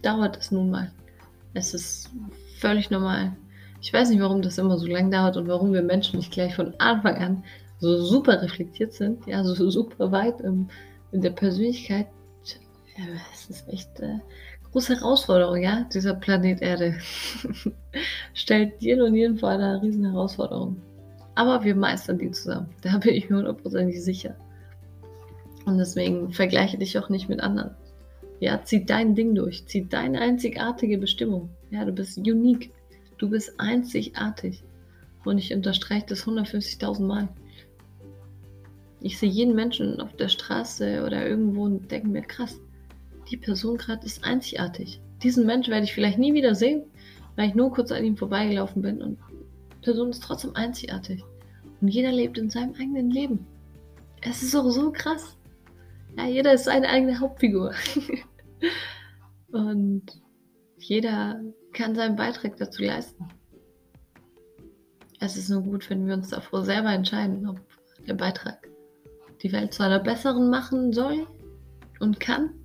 dauert 0.04 0.38
es 0.38 0.52
nun 0.52 0.70
mal. 0.70 0.92
Es 1.56 1.74
ist 1.74 2.12
völlig 2.60 2.92
normal. 2.92 3.36
Ich 3.82 3.92
weiß 3.92 4.12
nicht, 4.12 4.22
warum 4.22 4.44
das 4.44 4.60
immer 4.60 4.78
so 4.78 4.86
lang 4.86 5.10
dauert 5.10 5.38
und 5.38 5.48
warum 5.48 5.74
wir 5.74 5.82
Menschen 5.82 6.20
nicht 6.20 6.32
gleich 6.32 6.56
von 6.56 6.76
Anfang 6.78 7.16
an 7.16 7.44
so 7.80 8.00
super 8.06 8.44
reflektiert 8.44 8.94
sind, 8.94 9.26
ja, 9.26 9.44
so 9.44 9.72
super 9.72 10.12
weit 10.12 10.40
im, 10.42 10.70
in 11.12 11.22
der 11.22 11.32
Persönlichkeit. 11.32 12.10
Ja, 12.96 13.06
es 13.34 13.50
ist 13.50 13.68
echt 13.70 14.00
äh, 14.02 14.20
große 14.72 14.96
Herausforderung, 14.96 15.62
ja, 15.62 15.86
dieser 15.94 16.14
Planet 16.14 16.62
Erde. 16.62 16.96
Stellt 18.34 18.74
jeden 18.80 19.02
und 19.02 19.16
jeden 19.16 19.38
vor 19.38 19.50
eine 19.50 19.82
riesen 19.82 20.06
Herausforderung. 20.06 20.82
Aber 21.36 21.64
wir 21.64 21.76
meistern 21.76 22.18
die 22.18 22.32
zusammen. 22.32 22.70
Da 22.82 22.98
bin 22.98 23.14
ich 23.14 23.30
mir 23.30 23.38
hundertprozentig 23.38 24.04
sicher. 24.04 24.36
Und 25.66 25.78
deswegen 25.78 26.32
vergleiche 26.32 26.78
dich 26.78 26.98
auch 26.98 27.10
nicht 27.10 27.30
mit 27.30 27.42
anderen. 27.42 27.72
Ja, 28.40 28.64
zieh 28.64 28.86
dein 28.86 29.16
Ding 29.16 29.36
durch. 29.36 29.66
Zieh 29.68 29.88
deine 29.88 30.20
einzigartige 30.20 30.98
Bestimmung. 30.98 31.50
Ja, 31.70 31.86
du 31.86 31.92
bist 31.92 32.18
unique. 32.18 32.72
Du 33.18 33.30
bist 33.30 33.60
einzigartig. 33.60 34.64
Und 35.24 35.38
ich 35.38 35.54
unterstreiche 35.54 36.08
das 36.08 36.26
150.000 36.26 37.02
Mal. 37.04 37.30
Ich 39.00 39.20
sehe 39.20 39.30
jeden 39.30 39.56
Menschen 39.56 40.02
auf 40.02 40.16
der 40.16 40.28
Straße 40.28 41.04
oder 41.06 41.28
irgendwo 41.28 41.64
und 41.64 41.92
denke 41.92 42.08
mir, 42.08 42.22
krass, 42.22 42.60
die 43.32 43.38
Person 43.38 43.78
gerade 43.78 44.06
ist 44.06 44.24
einzigartig. 44.24 45.02
Diesen 45.24 45.46
Mensch 45.46 45.70
werde 45.70 45.86
ich 45.86 45.94
vielleicht 45.94 46.18
nie 46.18 46.34
wieder 46.34 46.54
sehen, 46.54 46.84
weil 47.36 47.50
ich 47.50 47.56
nur 47.56 47.72
kurz 47.72 47.92
an 47.92 48.04
ihm 48.04 48.18
vorbeigelaufen 48.18 48.82
bin 48.82 49.02
und 49.02 49.18
die 49.72 49.86
Person 49.86 50.10
ist 50.10 50.22
trotzdem 50.22 50.56
einzigartig. 50.56 51.24
Und 51.80 51.88
jeder 51.88 52.12
lebt 52.12 52.38
in 52.38 52.50
seinem 52.50 52.76
eigenen 52.76 53.10
Leben. 53.10 53.48
Es 54.22 54.44
ist 54.44 54.56
auch 54.56 54.70
so 54.70 54.92
krass. 54.92 55.38
Ja, 56.18 56.28
jeder 56.28 56.54
ist 56.54 56.66
seine 56.66 56.90
eigene 56.90 57.20
Hauptfigur. 57.20 57.74
Und 59.52 60.04
jeder 60.78 61.42
kann 61.74 61.96
seinen 61.96 62.16
Beitrag 62.16 62.58
dazu 62.58 62.84
leisten. 62.84 63.28
Es 65.20 65.38
ist 65.38 65.50
nur 65.50 65.62
gut, 65.62 65.90
wenn 65.90 66.06
wir 66.06 66.14
uns 66.14 66.30
davor 66.30 66.64
selber 66.64 66.92
entscheiden, 66.92 67.48
ob 67.48 67.60
der 68.08 68.14
Beitrag 68.14 68.68
die 69.42 69.52
Welt 69.52 69.74
zu 69.74 69.84
einer 69.84 70.00
besseren 70.00 70.50
machen 70.50 70.94
soll 70.94 71.28
und 72.00 72.20
kann 72.20 72.61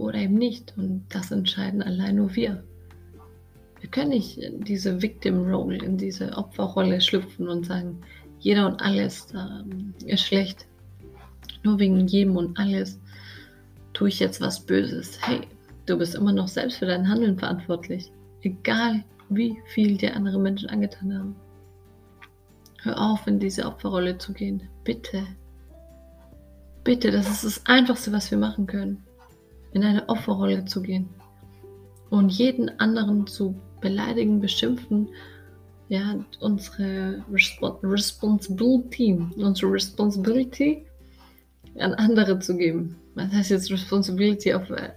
oder 0.00 0.18
eben 0.18 0.34
nicht. 0.34 0.74
Und 0.76 1.04
das 1.08 1.30
entscheiden 1.30 1.82
allein 1.82 2.16
nur 2.16 2.34
wir. 2.34 2.62
Wir 3.80 3.90
können 3.90 4.10
nicht 4.10 4.38
in 4.38 4.62
diese 4.62 5.00
Victim 5.00 5.50
Role, 5.50 5.78
in 5.78 5.96
diese 5.96 6.36
Opferrolle 6.36 7.00
schlüpfen 7.00 7.48
und 7.48 7.64
sagen, 7.64 8.00
jeder 8.38 8.66
und 8.66 8.80
alles 8.82 9.28
ähm, 9.34 9.94
ist 10.04 10.22
schlecht. 10.22 10.66
Nur 11.62 11.78
wegen 11.78 12.06
jedem 12.06 12.36
und 12.36 12.58
alles 12.58 12.98
tue 13.92 14.08
ich 14.08 14.20
jetzt 14.20 14.40
was 14.40 14.60
Böses. 14.60 15.18
Hey, 15.22 15.40
du 15.86 15.98
bist 15.98 16.14
immer 16.14 16.32
noch 16.32 16.48
selbst 16.48 16.78
für 16.78 16.86
dein 16.86 17.08
Handeln 17.08 17.38
verantwortlich. 17.38 18.10
Egal, 18.42 19.04
wie 19.28 19.56
viel 19.66 19.96
dir 19.96 20.16
andere 20.16 20.38
Menschen 20.38 20.68
angetan 20.70 21.18
haben. 21.18 21.36
Hör 22.82 22.98
auf, 22.98 23.26
in 23.26 23.38
diese 23.38 23.66
Opferrolle 23.66 24.16
zu 24.16 24.32
gehen. 24.32 24.62
Bitte. 24.84 25.26
Bitte, 26.82 27.10
das 27.10 27.28
ist 27.28 27.44
das 27.44 27.66
Einfachste, 27.66 28.12
was 28.12 28.30
wir 28.30 28.38
machen 28.38 28.66
können. 28.66 29.04
In 29.72 29.84
eine 29.84 30.08
Opferrolle 30.08 30.64
zu 30.64 30.82
gehen. 30.82 31.08
Und 32.10 32.30
jeden 32.30 32.80
anderen 32.80 33.26
zu 33.26 33.54
beleidigen, 33.80 34.40
beschimpfen. 34.40 35.08
Ja, 35.88 36.24
unsere 36.40 37.24
Resp 37.32 37.62
Responsibility, 37.82 39.18
unsere 39.36 39.72
Responsibility 39.72 40.86
an 41.78 41.94
andere 41.94 42.38
zu 42.38 42.56
geben. 42.56 42.96
Was 43.14 43.32
heißt 43.32 43.50
jetzt 43.50 43.70
Responsibility 43.70 44.54
auf. 44.54 44.70
Äh, 44.70 44.92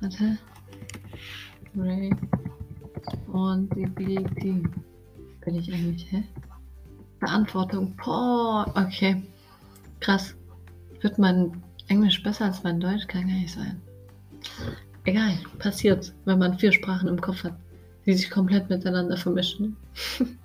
warte. 0.00 0.38
Responsibility. 1.76 4.62
Bin 5.44 5.54
ich 5.54 5.72
eigentlich, 5.72 6.10
hä? 6.10 6.24
Verantwortung. 7.18 7.94
Boah, 8.02 8.66
okay. 8.74 9.22
Krass. 10.00 10.34
Wird 11.00 11.18
mein 11.18 11.62
Englisch 11.90 12.22
besser 12.22 12.46
als 12.46 12.62
mein 12.62 12.80
Deutsch? 12.80 13.08
Kann 13.08 13.26
gar 13.26 13.34
nicht 13.34 13.52
sein. 13.52 13.82
Egal, 15.04 15.38
passiert, 15.58 16.14
wenn 16.24 16.38
man 16.38 16.58
vier 16.58 16.72
Sprachen 16.72 17.08
im 17.08 17.20
Kopf 17.20 17.42
hat, 17.42 17.56
die 18.06 18.14
sich 18.14 18.30
komplett 18.30 18.70
miteinander 18.70 19.16
vermischen. 19.16 19.76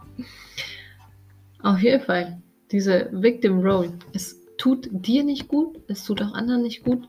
Auf 1.61 1.79
jeden 1.81 2.03
Fall, 2.03 2.41
diese 2.71 3.09
Victim 3.11 3.59
Role 3.59 3.93
ist 4.11 4.37
tut 4.57 4.89
dir 4.91 5.23
nicht 5.23 5.47
gut, 5.47 5.79
es 5.87 6.03
tut 6.03 6.21
auch 6.21 6.33
anderen 6.33 6.63
nicht 6.63 6.83
gut, 6.83 7.07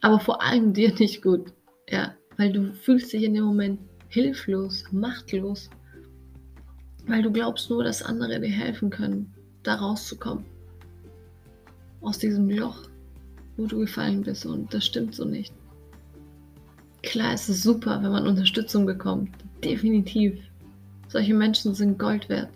aber 0.00 0.18
vor 0.18 0.42
allem 0.42 0.72
dir 0.72 0.94
nicht 0.94 1.22
gut. 1.22 1.52
Ja, 1.88 2.14
weil 2.38 2.52
du 2.52 2.72
fühlst 2.72 3.12
dich 3.12 3.24
in 3.24 3.34
dem 3.34 3.44
Moment 3.44 3.80
hilflos, 4.08 4.84
machtlos, 4.92 5.68
weil 7.06 7.22
du 7.22 7.30
glaubst 7.30 7.68
nur, 7.68 7.84
dass 7.84 8.02
andere 8.02 8.40
dir 8.40 8.48
helfen 8.48 8.88
können, 8.88 9.34
da 9.62 9.74
rauszukommen. 9.74 10.44
Aus 12.00 12.18
diesem 12.18 12.48
Loch, 12.48 12.88
wo 13.56 13.66
du 13.66 13.80
gefallen 13.80 14.22
bist 14.22 14.46
und 14.46 14.72
das 14.72 14.86
stimmt 14.86 15.14
so 15.14 15.24
nicht. 15.24 15.52
Klar, 17.02 17.34
es 17.34 17.48
ist 17.48 17.62
super, 17.62 18.02
wenn 18.02 18.12
man 18.12 18.26
Unterstützung 18.26 18.86
bekommt. 18.86 19.30
Definitiv. 19.64 20.38
Solche 21.08 21.34
Menschen 21.34 21.74
sind 21.74 21.98
Gold 21.98 22.28
wert, 22.28 22.50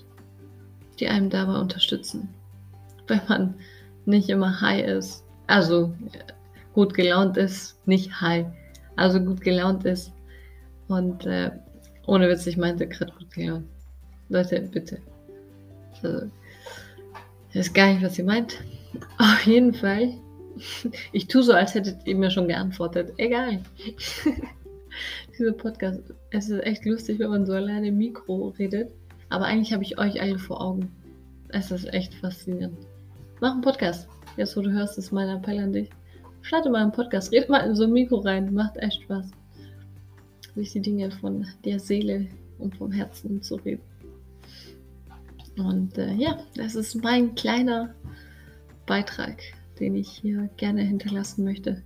die 0.99 1.09
einem 1.09 1.31
dabei 1.31 1.59
unterstützen 1.59 2.29
wenn 3.09 3.21
man 3.29 3.55
nicht 4.05 4.29
immer 4.29 4.61
high 4.61 4.85
ist. 4.85 5.25
Also 5.47 5.95
gut 6.75 6.95
gelaunt 6.95 7.37
ist, 7.37 7.77
nicht 7.87 8.21
high. 8.21 8.47
Also 8.97 9.21
gut 9.21 9.41
gelaunt 9.41 9.85
ist. 9.85 10.13
Und 10.89 11.27
äh, 11.27 11.51
ohne 12.07 12.29
Witz, 12.29 12.47
ich 12.47 12.57
meinte 12.57 12.87
gerade 12.89 13.13
gut 13.13 13.31
gelaunt. 13.33 13.67
Leute, 14.29 14.61
bitte. 14.61 14.99
Also, 16.03 16.31
ich 17.51 17.59
weiß 17.59 17.73
gar 17.73 17.93
nicht, 17.93 18.03
was 18.03 18.19
ihr 18.19 18.25
meint. 18.25 18.59
Auf 19.19 19.47
jeden 19.47 19.75
Fall. 19.75 20.15
Ich 21.13 21.27
tue 21.27 21.43
so, 21.43 21.53
als 21.53 21.75
hättet 21.75 22.07
ihr 22.07 22.17
mir 22.17 22.31
schon 22.31 22.49
geantwortet. 22.49 23.13
Egal. 23.19 23.63
Dieser 25.39 25.53
Podcast, 25.53 26.01
es 26.31 26.49
ist 26.49 26.63
echt 26.65 26.85
lustig, 26.85 27.19
wenn 27.19 27.31
man 27.31 27.47
so 27.47 27.53
alleine 27.53 27.89
im 27.89 27.99
Mikro 27.99 28.55
redet. 28.59 28.91
Aber 29.29 29.45
eigentlich 29.47 29.73
habe 29.73 29.83
ich 29.83 29.99
euch 29.99 30.21
alle 30.21 30.39
vor 30.39 30.61
Augen. 30.61 30.91
Es 31.49 31.71
ist 31.71 31.93
echt 31.93 32.15
faszinierend. 32.15 32.79
Mach 33.41 33.53
einen 33.53 33.61
Podcast. 33.61 34.09
Jetzt, 34.37 34.57
wo 34.57 34.63
du 34.63 34.71
hörst, 34.71 34.99
ist 34.99 35.13
mein 35.13 35.29
Appell 35.29 35.59
an 35.59 35.73
dich. 35.73 35.91
Starte 36.43 36.71
mal 36.71 36.83
einen 36.83 36.93
Podcast. 36.93 37.33
Red 37.33 37.49
mal 37.49 37.61
in 37.61 37.75
so 37.75 37.85
ein 37.85 37.93
Mikro 37.93 38.17
rein. 38.17 38.55
Macht 38.55 38.77
echt 38.79 39.03
Spaß. 39.03 39.27
sich 40.55 40.73
die 40.73 40.81
Dinge 40.81 41.11
von 41.11 41.47
der 41.65 41.81
Seele 41.81 42.27
und 42.59 42.77
vom 42.77 42.93
Herzen 42.93 43.43
zu 43.43 43.57
reden. 43.57 43.83
Und 45.59 45.97
äh, 45.99 46.13
ja, 46.15 46.39
das 46.55 46.75
ist 46.75 47.03
mein 47.03 47.35
kleiner 47.35 47.95
Beitrag, 48.87 49.43
den 49.79 49.95
ich 49.95 50.09
hier 50.09 50.49
gerne 50.57 50.83
hinterlassen 50.83 51.45
möchte. 51.45 51.83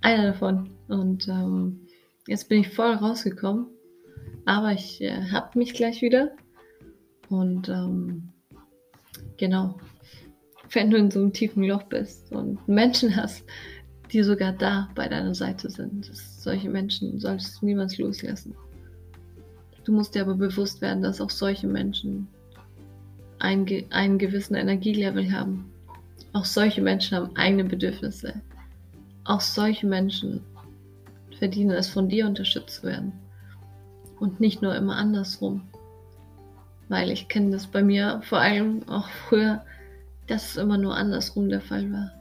Einer 0.00 0.32
davon. 0.32 0.70
Und 0.88 1.28
ähm, 1.28 1.80
jetzt 2.26 2.48
bin 2.48 2.60
ich 2.60 2.68
voll 2.68 2.92
rausgekommen. 2.92 3.66
Aber 4.44 4.72
ich 4.72 5.00
äh, 5.00 5.30
habe 5.30 5.58
mich 5.58 5.74
gleich 5.74 6.02
wieder. 6.02 6.30
Und 7.28 7.68
ähm, 7.68 8.28
genau, 9.36 9.78
wenn 10.70 10.90
du 10.90 10.96
in 10.96 11.10
so 11.10 11.20
einem 11.20 11.32
tiefen 11.32 11.64
Loch 11.64 11.84
bist 11.84 12.32
und 12.32 12.66
Menschen 12.68 13.16
hast, 13.16 13.44
die 14.12 14.22
sogar 14.22 14.52
da 14.52 14.88
bei 14.94 15.08
deiner 15.08 15.34
Seite 15.34 15.68
sind, 15.68 16.08
solche 16.14 16.70
Menschen 16.70 17.18
solltest 17.18 17.60
du 17.60 17.66
niemals 17.66 17.98
loslassen. 17.98 18.54
Du 19.84 19.92
musst 19.92 20.14
dir 20.14 20.22
aber 20.22 20.34
bewusst 20.34 20.80
werden, 20.80 21.02
dass 21.02 21.20
auch 21.20 21.30
solche 21.30 21.66
Menschen 21.66 22.28
einen, 23.38 23.66
einen 23.90 24.18
gewissen 24.18 24.54
Energielevel 24.54 25.30
haben. 25.32 25.70
Auch 26.36 26.44
solche 26.44 26.82
Menschen 26.82 27.16
haben 27.16 27.34
eigene 27.34 27.64
Bedürfnisse. 27.64 28.42
Auch 29.24 29.40
solche 29.40 29.86
Menschen 29.86 30.42
verdienen 31.38 31.70
es, 31.70 31.88
von 31.88 32.10
dir 32.10 32.26
unterstützt 32.26 32.82
zu 32.82 32.88
werden. 32.88 33.14
Und 34.20 34.38
nicht 34.38 34.60
nur 34.60 34.74
immer 34.74 34.96
andersrum. 34.96 35.62
Weil 36.90 37.10
ich 37.10 37.28
kenne 37.28 37.52
das 37.52 37.66
bei 37.66 37.82
mir 37.82 38.20
vor 38.22 38.38
allem 38.38 38.86
auch 38.86 39.08
früher, 39.08 39.64
dass 40.26 40.50
es 40.50 40.56
immer 40.58 40.76
nur 40.76 40.94
andersrum 40.94 41.48
der 41.48 41.62
Fall 41.62 41.90
war. 41.90 42.12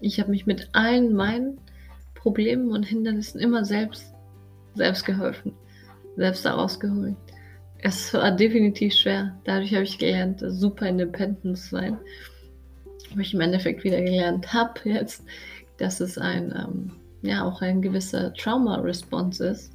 Ich 0.00 0.18
habe 0.18 0.30
mich 0.30 0.46
mit 0.46 0.70
allen 0.72 1.12
meinen 1.12 1.60
Problemen 2.14 2.70
und 2.70 2.84
Hindernissen 2.84 3.38
immer 3.38 3.66
selbst, 3.66 4.14
selbst 4.76 5.04
geholfen, 5.04 5.52
selbst 6.16 6.42
daraus 6.46 6.80
geholt. 6.80 7.16
Es 7.82 8.14
war 8.14 8.30
definitiv 8.30 8.94
schwer. 8.94 9.38
Dadurch 9.44 9.74
habe 9.74 9.84
ich 9.84 9.98
gelernt, 9.98 10.42
super 10.42 10.88
independent 10.88 11.58
zu 11.58 11.68
sein. 11.68 11.98
Wo 13.14 13.20
ich 13.20 13.34
im 13.34 13.40
Endeffekt 13.40 13.84
wieder 13.84 14.00
gelernt 14.00 14.52
habe 14.52 14.80
jetzt, 14.84 15.24
dass 15.78 16.00
es 16.00 16.18
ein, 16.18 16.52
ähm, 16.56 16.92
ja, 17.22 17.44
auch 17.44 17.62
ein 17.62 17.82
gewisser 17.82 18.32
Trauma-Response 18.34 19.48
ist. 19.48 19.72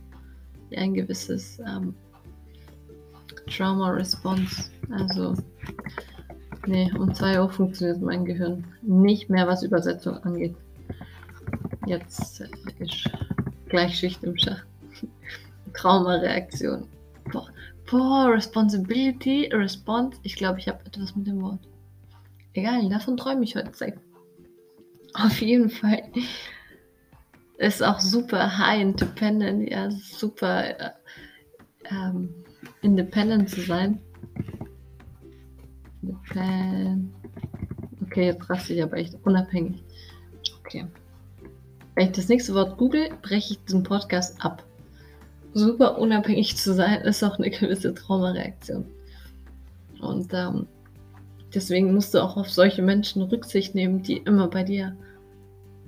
Ein 0.75 0.93
gewisses 0.93 1.59
ähm, 1.59 1.93
Trauma-Response. 3.47 4.69
Also, 4.91 5.35
nee, 6.65 6.91
um 6.97 7.13
2 7.13 7.41
Uhr 7.41 7.49
funktioniert 7.49 8.01
mein 8.01 8.25
Gehirn 8.25 8.65
nicht 8.81 9.29
mehr, 9.29 9.47
was 9.47 9.63
Übersetzung 9.63 10.17
angeht. 10.23 10.55
Jetzt 11.85 12.41
ist 12.79 13.09
gleich 13.67 13.97
Schicht 13.97 14.23
im 14.23 14.37
Schach. 14.37 14.63
Trauma-Reaktion. 15.73 16.87
Boah, 17.89 18.31
Responsibility, 18.31 19.49
Response. 19.53 20.17
Ich 20.23 20.35
glaube, 20.35 20.59
ich 20.59 20.67
habe 20.67 20.85
etwas 20.85 21.15
mit 21.15 21.27
dem 21.27 21.41
Wort. 21.41 21.59
Egal, 22.53 22.87
davon 22.89 23.17
träume 23.17 23.43
ich 23.43 23.55
heute. 23.55 23.95
Auf 25.13 25.41
jeden 25.41 25.69
Fall 25.69 26.03
ist 27.57 27.83
auch 27.83 27.99
super 27.99 28.57
high 28.57 28.81
independent, 28.81 29.69
ja, 29.69 29.89
super 29.91 30.79
äh, 30.79 30.91
ähm, 31.89 32.29
independent 32.81 33.49
zu 33.49 33.61
sein. 33.61 33.99
Okay, 38.01 38.25
jetzt 38.25 38.49
raste 38.49 38.73
ich 38.73 38.83
aber 38.83 38.97
echt 38.97 39.15
unabhängig. 39.23 39.83
Okay. 40.59 40.85
Wenn 41.95 42.07
ich 42.07 42.13
das 42.13 42.27
nächste 42.27 42.53
Wort 42.53 42.77
google, 42.77 43.09
breche 43.21 43.53
ich 43.53 43.63
diesen 43.65 43.83
Podcast 43.83 44.43
ab. 44.43 44.63
Super 45.53 45.99
unabhängig 45.99 46.57
zu 46.57 46.73
sein, 46.73 47.01
ist 47.01 47.23
auch 47.23 47.37
eine 47.37 47.49
gewisse 47.51 47.93
Traumareaktion. 47.93 48.85
Und 50.01 50.33
ähm, 50.33 50.67
deswegen 51.53 51.93
musst 51.93 52.13
du 52.13 52.23
auch 52.23 52.37
auf 52.37 52.49
solche 52.49 52.81
Menschen 52.81 53.21
Rücksicht 53.21 53.75
nehmen, 53.75 54.03
die 54.03 54.17
immer 54.17 54.47
bei 54.47 54.63
dir 54.63 54.95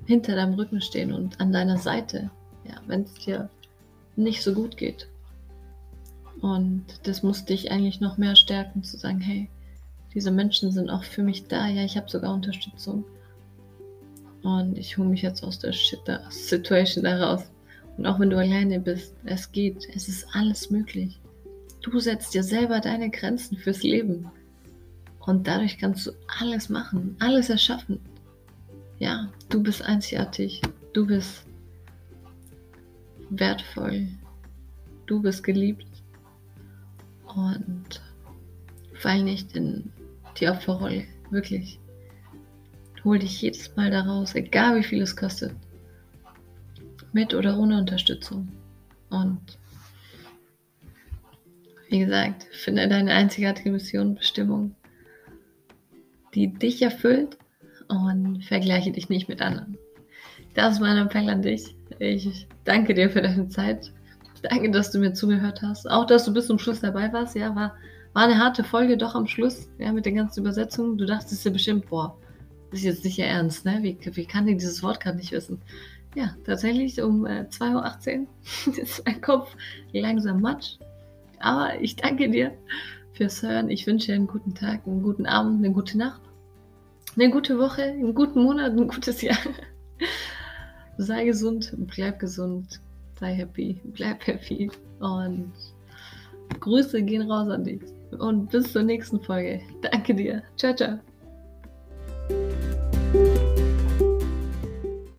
hinter 0.05 0.35
deinem 0.35 0.53
Rücken 0.53 0.81
stehen 0.81 1.11
und 1.11 1.39
an 1.39 1.51
deiner 1.51 1.77
Seite, 1.77 2.29
ja, 2.63 2.75
wenn 2.87 3.01
es 3.01 3.13
dir 3.15 3.49
nicht 4.15 4.43
so 4.43 4.53
gut 4.53 4.77
geht. 4.77 5.07
Und 6.41 6.85
das 7.03 7.23
muss 7.23 7.45
dich 7.45 7.71
eigentlich 7.71 8.01
noch 8.01 8.17
mehr 8.17 8.35
stärken, 8.35 8.83
zu 8.83 8.97
sagen, 8.97 9.19
hey, 9.19 9.49
diese 10.13 10.31
Menschen 10.31 10.71
sind 10.71 10.89
auch 10.89 11.03
für 11.03 11.23
mich 11.23 11.47
da. 11.47 11.67
Ja, 11.67 11.83
ich 11.83 11.97
habe 11.97 12.09
sogar 12.09 12.33
Unterstützung. 12.33 13.03
Und 14.43 14.77
ich 14.77 14.97
hole 14.97 15.09
mich 15.09 15.21
jetzt 15.21 15.43
aus 15.43 15.59
der 15.59 15.73
Situation 15.73 17.03
da 17.03 17.17
raus. 17.17 17.43
Und 17.97 18.05
auch 18.05 18.19
wenn 18.19 18.29
du 18.29 18.37
alleine 18.37 18.79
bist, 18.79 19.15
es 19.25 19.51
geht. 19.51 19.87
Es 19.95 20.07
ist 20.07 20.27
alles 20.33 20.69
möglich. 20.69 21.19
Du 21.81 21.99
setzt 21.99 22.33
dir 22.33 22.43
selber 22.43 22.79
deine 22.79 23.09
Grenzen 23.09 23.57
fürs 23.57 23.83
Leben. 23.83 24.29
Und 25.25 25.47
dadurch 25.47 25.77
kannst 25.77 26.05
du 26.05 26.11
alles 26.39 26.69
machen, 26.69 27.15
alles 27.19 27.49
erschaffen. 27.49 27.99
Ja, 28.99 29.31
du 29.49 29.61
bist 29.61 29.81
einzigartig. 29.81 30.61
Du 30.93 31.07
bist 31.07 31.45
wertvoll. 33.29 34.07
Du 35.07 35.21
bist 35.21 35.43
geliebt. 35.43 35.87
Und 37.35 38.01
fall 38.93 39.23
nicht 39.23 39.55
in 39.55 39.91
die 40.39 40.47
Opferrolle. 40.47 41.05
Wirklich. 41.31 41.79
Hol 43.03 43.19
dich 43.19 43.41
jedes 43.41 43.75
Mal 43.75 43.91
daraus, 43.91 44.35
egal 44.35 44.77
wie 44.77 44.83
viel 44.83 45.01
es 45.01 45.15
kostet. 45.15 45.53
Mit 47.13 47.33
oder 47.33 47.57
ohne 47.57 47.77
Unterstützung. 47.77 48.47
Und 49.09 49.57
wie 51.89 51.99
gesagt, 51.99 52.45
finde 52.51 52.87
deine 52.87 53.13
einzigartige 53.13 53.71
Mission, 53.71 54.15
Bestimmung, 54.15 54.75
die 56.35 56.53
dich 56.53 56.81
erfüllt 56.81 57.37
und 57.87 58.43
vergleiche 58.43 58.91
dich 58.91 59.09
nicht 59.09 59.29
mit 59.29 59.41
anderen. 59.41 59.77
Das 60.53 60.73
ist 60.73 60.79
mein 60.79 60.97
Appell 60.97 61.29
an 61.29 61.41
dich. 61.41 61.75
Ich 61.99 62.47
danke 62.63 62.93
dir 62.93 63.09
für 63.09 63.21
deine 63.21 63.47
Zeit. 63.49 63.91
Danke, 64.41 64.69
dass 64.71 64.91
du 64.91 64.99
mir 64.99 65.13
zugehört 65.13 65.61
hast. 65.61 65.89
Auch, 65.89 66.05
dass 66.05 66.25
du 66.25 66.33
bis 66.33 66.47
zum 66.47 66.59
Schluss 66.59 66.81
dabei 66.81 67.11
warst. 67.11 67.35
Ja, 67.35 67.55
war, 67.55 67.75
war 68.13 68.23
eine 68.23 68.37
harte 68.37 68.63
Folge 68.63 68.97
doch 68.97 69.15
am 69.15 69.27
Schluss, 69.27 69.69
ja, 69.79 69.91
mit 69.91 70.05
den 70.05 70.15
ganzen 70.15 70.41
Übersetzungen. 70.41 70.97
Du 70.97 71.05
dachtest 71.05 71.43
dir 71.43 71.51
bestimmt, 71.51 71.87
boah, 71.87 72.17
das 72.71 72.79
ist 72.79 72.85
jetzt 72.85 73.05
nicht 73.05 73.17
ihr 73.17 73.25
Ernst, 73.25 73.65
ne? 73.65 73.79
Wie, 73.81 73.97
wie 74.01 74.25
kann 74.25 74.45
die 74.45 74.55
dieses 74.55 74.83
Wort 74.83 74.99
gerade 74.99 75.17
nicht 75.17 75.31
wissen? 75.31 75.61
Ja, 76.15 76.35
tatsächlich 76.45 77.01
um 77.01 77.25
äh, 77.25 77.45
2.18 77.49 78.19
Uhr 78.67 78.77
ist 78.81 79.03
mein 79.05 79.21
Kopf 79.21 79.55
langsam 79.91 80.41
matsch. 80.41 80.77
Aber 81.39 81.81
ich 81.81 81.95
danke 81.95 82.29
dir 82.29 82.53
fürs 83.13 83.41
Hören. 83.41 83.69
Ich 83.69 83.85
wünsche 83.85 84.07
dir 84.07 84.15
einen 84.15 84.27
guten 84.27 84.55
Tag, 84.55 84.87
einen 84.87 85.03
guten 85.03 85.25
Abend, 85.25 85.63
eine 85.63 85.73
gute 85.73 85.97
Nacht, 85.97 86.21
eine 87.15 87.29
gute 87.29 87.57
Woche, 87.59 87.83
einen 87.83 88.13
guten 88.13 88.43
Monat, 88.43 88.71
ein 88.73 88.87
gutes 88.87 89.21
Jahr. 89.21 89.37
Sei 90.97 91.25
gesund, 91.25 91.73
bleib 91.77 92.19
gesund, 92.19 92.79
sei 93.19 93.33
happy, 93.33 93.81
bleib 93.83 94.25
happy 94.27 94.71
und 94.99 95.51
Grüße 96.59 97.03
gehen 97.03 97.29
raus 97.29 97.49
an 97.49 97.63
dich. 97.63 97.81
Und 98.19 98.49
bis 98.49 98.71
zur 98.71 98.83
nächsten 98.83 99.19
Folge. 99.19 99.61
Danke 99.81 100.15
dir. 100.15 100.43
Ciao, 100.55 100.73
ciao. 100.73 100.99